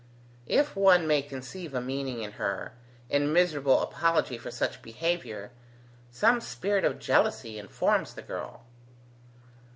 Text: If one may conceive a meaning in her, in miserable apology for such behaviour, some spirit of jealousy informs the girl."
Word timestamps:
If 0.47 0.75
one 0.75 1.05
may 1.05 1.21
conceive 1.21 1.75
a 1.75 1.79
meaning 1.79 2.23
in 2.23 2.31
her, 2.41 2.73
in 3.07 3.31
miserable 3.31 3.81
apology 3.83 4.35
for 4.35 4.49
such 4.49 4.81
behaviour, 4.81 5.51
some 6.09 6.41
spirit 6.41 6.83
of 6.83 6.97
jealousy 6.97 7.59
informs 7.59 8.15
the 8.15 8.23
girl." 8.23 8.63